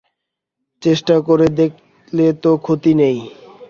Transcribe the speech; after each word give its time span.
চেষ্টা 0.81 1.15
করে 1.27 1.47
দেখলে 1.59 2.25
তো 2.43 2.51
ক্ষতি 2.63 2.91
নেই? 3.01 3.17